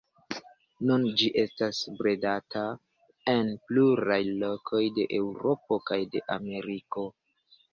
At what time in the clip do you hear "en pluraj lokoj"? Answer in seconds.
3.35-4.83